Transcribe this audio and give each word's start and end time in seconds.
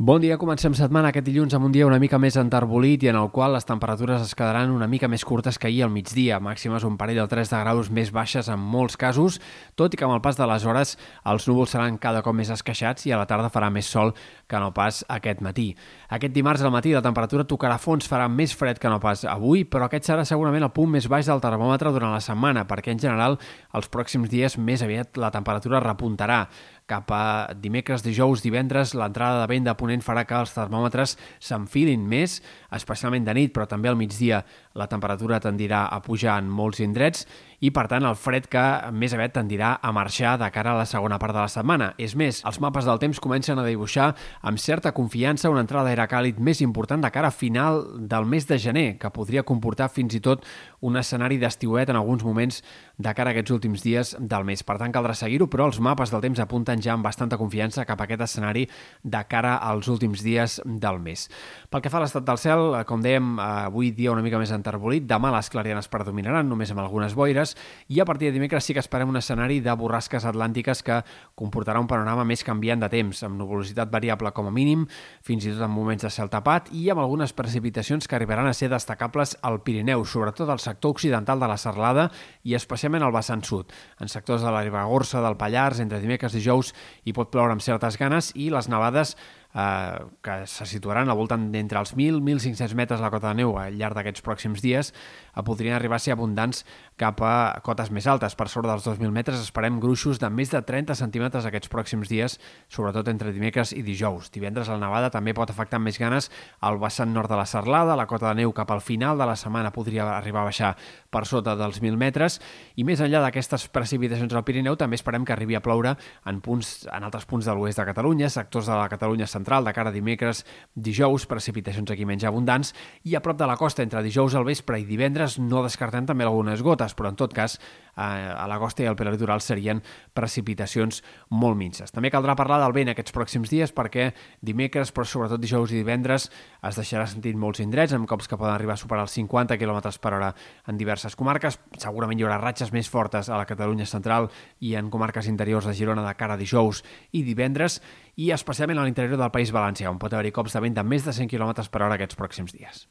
Bon 0.00 0.20
dia, 0.22 0.36
comencem 0.38 0.76
setmana 0.78 1.08
aquest 1.10 1.24
dilluns 1.26 1.56
amb 1.56 1.66
un 1.66 1.72
dia 1.74 1.82
una 1.82 1.96
mica 1.98 2.20
més 2.22 2.36
enterbolit 2.38 3.02
i 3.02 3.08
en 3.10 3.16
el 3.18 3.32
qual 3.34 3.50
les 3.56 3.64
temperatures 3.66 4.22
es 4.22 4.36
quedaran 4.38 4.70
una 4.70 4.86
mica 4.86 5.08
més 5.10 5.24
curtes 5.26 5.56
que 5.58 5.66
ahir 5.66 5.80
al 5.82 5.90
migdia, 5.90 6.36
màximes 6.38 6.84
un 6.86 6.94
parell 6.94 7.18
o 7.18 7.26
tres 7.26 7.50
de 7.50 7.58
graus 7.58 7.90
més 7.90 8.12
baixes 8.14 8.46
en 8.46 8.62
molts 8.62 8.94
casos, 8.94 9.40
tot 9.74 9.90
i 9.90 9.98
que 9.98 10.06
amb 10.06 10.14
el 10.14 10.22
pas 10.22 10.38
de 10.38 10.46
les 10.46 10.66
hores 10.70 10.94
els 11.26 11.48
núvols 11.50 11.74
seran 11.74 11.98
cada 11.98 12.22
cop 12.22 12.38
més 12.38 12.54
esqueixats 12.54 13.08
i 13.10 13.10
a 13.10 13.18
la 13.18 13.26
tarda 13.26 13.50
farà 13.50 13.72
més 13.74 13.90
sol 13.90 14.14
que 14.46 14.62
no 14.62 14.70
pas 14.70 15.02
aquest 15.10 15.42
matí. 15.42 15.72
Aquest 16.14 16.30
dimarts 16.30 16.62
al 16.62 16.70
matí 16.70 16.94
la 16.94 17.02
temperatura 17.02 17.42
tocarà 17.42 17.82
fons, 17.82 18.06
farà 18.06 18.30
més 18.30 18.54
fred 18.54 18.78
que 18.78 18.94
no 18.94 19.02
pas 19.02 19.26
avui, 19.26 19.66
però 19.66 19.90
aquest 19.90 20.12
serà 20.12 20.22
segurament 20.22 20.62
el 20.62 20.74
punt 20.78 20.94
més 20.94 21.10
baix 21.10 21.26
del 21.26 21.42
termòmetre 21.42 21.90
durant 21.90 22.14
la 22.14 22.22
setmana, 22.22 22.68
perquè 22.70 22.94
en 22.94 23.02
general 23.02 23.40
els 23.74 23.90
pròxims 23.90 24.30
dies 24.30 24.60
més 24.62 24.86
aviat 24.86 25.18
la 25.18 25.34
temperatura 25.34 25.82
repuntarà 25.82 26.44
cap 26.88 27.12
a 27.12 27.52
dimecres, 27.54 28.02
dijous, 28.02 28.42
divendres, 28.42 28.94
l'entrada 28.96 29.42
de 29.42 29.50
vent 29.50 29.68
de 29.68 29.74
ponent 29.78 30.04
farà 30.04 30.24
que 30.28 30.38
els 30.38 30.54
termòmetres 30.56 31.16
s'enfilin 31.44 32.06
més, 32.08 32.40
especialment 32.74 33.28
de 33.28 33.36
nit, 33.36 33.52
però 33.54 33.68
també 33.68 33.90
al 33.92 33.98
migdia 34.00 34.42
la 34.78 34.88
temperatura 34.88 35.40
tendirà 35.42 35.84
a 35.92 36.00
pujar 36.02 36.38
en 36.40 36.48
molts 36.48 36.80
indrets 36.80 37.26
i, 37.58 37.72
per 37.74 37.88
tant, 37.90 38.06
el 38.06 38.14
fred 38.14 38.46
que 38.50 38.62
més 38.94 39.14
aviat 39.14 39.34
tendirà 39.34 39.72
a 39.82 39.90
marxar 39.92 40.36
de 40.38 40.46
cara 40.54 40.72
a 40.72 40.78
la 40.78 40.86
segona 40.86 41.18
part 41.18 41.34
de 41.34 41.42
la 41.42 41.50
setmana. 41.50 41.90
És 41.98 42.14
més, 42.14 42.38
els 42.46 42.60
mapes 42.62 42.86
del 42.86 43.00
temps 43.02 43.18
comencen 43.20 43.58
a 43.58 43.66
dibuixar 43.66 44.12
amb 44.46 44.62
certa 44.62 44.92
confiança 44.94 45.50
una 45.50 45.64
entrada 45.66 45.88
d'aire 45.88 46.06
càlid 46.10 46.38
més 46.38 46.62
important 46.62 47.02
de 47.02 47.10
cara 47.10 47.32
a 47.32 47.34
final 47.34 47.82
del 47.98 48.28
mes 48.30 48.46
de 48.46 48.60
gener, 48.62 48.86
que 49.02 49.10
podria 49.10 49.42
comportar 49.42 49.90
fins 49.90 50.14
i 50.14 50.22
tot 50.22 50.46
un 50.80 50.96
escenari 50.96 51.40
d'estiuet 51.42 51.90
en 51.90 51.98
alguns 51.98 52.22
moments 52.22 52.62
de 52.96 53.14
cara 53.14 53.32
a 53.32 53.34
aquests 53.34 53.56
últims 53.56 53.82
dies 53.82 54.14
del 54.18 54.46
mes. 54.46 54.62
Per 54.62 54.78
tant, 54.78 54.94
caldrà 54.94 55.16
seguir-ho, 55.18 55.50
però 55.50 55.66
els 55.66 55.82
mapes 55.82 56.14
del 56.14 56.22
temps 56.22 56.38
apunten 56.44 56.77
ja 56.84 56.94
amb 56.94 57.04
bastanta 57.06 57.38
confiança 57.38 57.84
cap 57.88 58.00
a 58.00 58.06
aquest 58.06 58.24
escenari 58.26 58.66
de 59.02 59.22
cara 59.28 59.56
als 59.56 59.88
últims 59.88 60.22
dies 60.24 60.58
del 60.64 61.00
mes. 61.00 61.28
Pel 61.70 61.82
que 61.84 61.90
fa 61.92 61.98
a 62.00 62.04
l'estat 62.04 62.26
del 62.26 62.40
cel, 62.40 62.64
com 62.88 63.02
dèiem, 63.04 63.36
avui 63.42 63.90
dia 63.96 64.12
una 64.12 64.22
mica 64.24 64.40
més 64.40 64.52
enterbolit, 64.54 65.06
demà 65.08 65.32
les 65.34 65.50
clarianes 65.52 65.90
predominaran, 65.92 66.48
només 66.48 66.70
amb 66.72 66.82
algunes 66.82 67.14
boires, 67.18 67.54
i 67.88 68.00
a 68.00 68.06
partir 68.08 68.28
de 68.28 68.36
dimecres 68.38 68.64
sí 68.64 68.76
que 68.76 68.82
esperem 68.84 69.08
un 69.08 69.20
escenari 69.20 69.60
de 69.64 69.74
borrasques 69.78 70.24
atlàntiques 70.28 70.82
que 70.86 71.00
comportarà 71.38 71.80
un 71.80 71.90
panorama 71.90 72.24
més 72.28 72.44
canviant 72.46 72.80
de 72.80 72.90
temps, 72.92 73.22
amb 73.26 73.38
nuvolositat 73.38 73.92
variable 73.92 74.32
com 74.36 74.48
a 74.48 74.54
mínim, 74.54 74.86
fins 75.24 75.46
i 75.46 75.52
tot 75.52 75.64
en 75.66 75.72
moments 75.72 76.06
de 76.06 76.12
cel 76.12 76.30
tapat 76.32 76.72
i 76.72 76.88
amb 76.92 77.02
algunes 77.02 77.34
precipitacions 77.36 78.08
que 78.08 78.16
arribaran 78.16 78.48
a 78.48 78.54
ser 78.56 78.70
destacables 78.72 79.36
al 79.42 79.60
Pirineu, 79.62 80.04
sobretot 80.04 80.48
al 80.48 80.62
sector 80.62 80.96
occidental 80.96 81.40
de 81.40 81.48
la 81.50 81.58
Serlada 81.60 82.08
i 82.44 82.54
especialment 82.58 83.04
al 83.04 83.14
vessant 83.14 83.44
sud. 83.44 83.72
En 84.00 84.08
sectors 84.08 84.42
de 84.44 84.52
la 84.52 84.62
Ribagorça, 84.64 85.22
del 85.24 85.36
Pallars, 85.40 85.80
entre 85.82 86.00
dimecres 86.00 86.34
i 86.34 86.42
dijous 86.42 86.67
hi 87.04 87.14
pot 87.16 87.30
ploure 87.32 87.54
amb 87.54 87.64
certes 87.64 87.98
ganes 88.00 88.32
i 88.34 88.50
les 88.54 88.68
nevades 88.72 89.16
eh, 89.54 89.98
que 90.22 90.46
se 90.46 90.66
situaran 90.66 91.08
al 91.08 91.16
voltant 91.16 91.48
d'entre 91.52 91.80
els 91.80 91.94
1.000-1.500 91.96 92.74
metres 92.74 93.00
a 93.00 93.06
la 93.06 93.12
cota 93.12 93.32
de 93.32 93.40
neu 93.42 93.56
al 93.58 93.78
llarg 93.78 93.96
d'aquests 93.96 94.24
pròxims 94.24 94.62
dies, 94.64 94.92
eh, 94.92 95.42
podrien 95.42 95.74
arribar 95.74 95.96
a 95.96 96.04
ser 96.04 96.14
abundants 96.14 96.64
cap 96.98 97.20
a 97.22 97.60
cotes 97.64 97.90
més 97.94 98.06
altes. 98.06 98.34
Per 98.34 98.48
sobre 98.48 98.68
dels 98.70 98.86
2.000 98.86 99.10
metres 99.14 99.40
esperem 99.40 99.80
gruixos 99.80 100.18
de 100.18 100.30
més 100.30 100.50
de 100.50 100.60
30 100.62 100.96
centímetres 100.98 101.46
aquests 101.46 101.70
pròxims 101.72 102.10
dies, 102.10 102.38
sobretot 102.68 103.08
entre 103.08 103.32
dimecres 103.32 103.72
i 103.72 103.82
dijous. 103.82 104.32
Divendres 104.34 104.68
la 104.68 104.78
nevada 104.80 105.10
també 105.14 105.34
pot 105.34 105.50
afectar 105.50 105.80
més 105.80 105.98
ganes 105.98 106.30
al 106.60 106.78
vessant 106.78 107.12
nord 107.14 107.30
de 107.30 107.38
la 107.38 107.46
Serlada, 107.46 107.96
la 107.96 108.06
cota 108.06 108.28
de 108.28 108.42
neu 108.42 108.52
cap 108.52 108.70
al 108.70 108.82
final 108.82 109.18
de 109.18 109.26
la 109.26 109.36
setmana 109.36 109.72
podria 109.72 110.08
arribar 110.16 110.42
a 110.42 110.50
baixar 110.50 110.74
per 111.10 111.24
sota 111.26 111.54
dels 111.56 111.80
1.000 111.80 111.96
metres 111.96 112.38
i 112.76 112.84
més 112.84 113.00
enllà 113.00 113.22
d'aquestes 113.24 113.68
precipitacions 113.72 114.34
al 114.34 114.44
Pirineu 114.44 114.76
també 114.76 114.98
esperem 114.98 115.24
que 115.24 115.32
arribi 115.32 115.56
a 115.56 115.62
ploure 115.64 115.94
en, 116.26 116.40
punts, 116.44 116.86
en 116.92 117.06
altres 117.06 117.26
punts 117.28 117.46
de 117.46 117.54
l'oest 117.54 117.80
de 117.80 117.86
Catalunya, 117.88 118.28
sectors 118.32 118.68
de 118.68 118.76
la 118.76 118.88
Catalunya 118.90 119.26
de 119.44 119.72
cara 119.74 119.90
a 119.90 119.92
dimecres, 119.92 120.44
dijous, 120.74 121.26
precipitacions 121.26 121.90
aquí 121.90 122.04
menys 122.04 122.24
abundants, 122.24 122.74
i 123.04 123.14
a 123.14 123.22
prop 123.22 123.38
de 123.38 123.46
la 123.46 123.56
costa 123.56 123.82
entre 123.82 124.02
dijous 124.02 124.34
al 124.34 124.44
vespre 124.44 124.80
i 124.80 124.84
divendres 124.84 125.38
no 125.38 125.62
descartem 125.62 126.06
també 126.06 126.24
algunes 126.24 126.62
gotes, 126.62 126.94
però 126.94 127.08
en 127.08 127.16
tot 127.16 127.34
cas 127.34 127.58
a 127.98 128.46
la 128.46 128.58
costa 128.58 128.84
i 128.84 128.86
al 128.86 128.94
prelitoral 128.94 129.40
serien 129.42 129.80
precipitacions 130.14 131.02
molt 131.34 131.58
minces. 131.58 131.90
També 131.90 132.12
caldrà 132.14 132.36
parlar 132.38 132.60
del 132.62 132.74
vent 132.76 132.92
aquests 132.92 133.14
pròxims 133.14 133.50
dies 133.50 133.72
perquè 133.74 134.12
dimecres, 134.40 134.92
però 134.94 135.04
sobretot 135.04 135.42
dijous 135.42 135.72
i 135.72 135.80
divendres, 135.80 136.28
es 136.62 136.78
deixarà 136.78 137.08
sentir 137.10 137.34
molts 137.34 137.58
indrets 137.64 137.96
amb 137.96 138.06
cops 138.08 138.30
que 138.30 138.38
poden 138.38 138.54
arribar 138.54 138.76
a 138.76 138.80
superar 138.80 139.02
els 139.08 139.16
50 139.18 139.58
km 139.58 139.80
per 140.00 140.14
hora 140.14 140.30
en 140.70 140.78
diverses 140.78 141.16
comarques. 141.18 141.58
Segurament 141.78 142.20
hi 142.20 142.26
haurà 142.26 142.38
ratxes 142.38 142.72
més 142.72 142.88
fortes 142.88 143.28
a 143.28 143.38
la 143.40 143.48
Catalunya 143.50 143.86
central 143.86 144.30
i 144.60 144.76
en 144.78 144.90
comarques 144.90 145.26
interiors 145.26 145.66
de 145.66 145.74
Girona 145.74 146.06
de 146.06 146.14
cara 146.14 146.38
a 146.38 146.40
dijous 146.40 146.84
i 147.10 147.24
divendres 147.26 147.80
i 148.18 148.32
especialment 148.34 148.80
a 148.80 148.86
l'interior 148.86 149.18
del 149.28 149.36
País 149.36 149.52
Valencià, 149.52 149.92
on 149.92 150.00
pot 150.00 150.14
haver-hi 150.14 150.32
cops 150.34 150.56
de 150.56 150.64
vent 150.64 150.78
de 150.80 150.84
més 150.84 151.04
de 151.04 151.12
100 151.12 151.28
km 151.30 151.68
per 151.68 151.84
hora 151.84 152.00
aquests 152.00 152.18
pròxims 152.18 152.56
dies. 152.56 152.86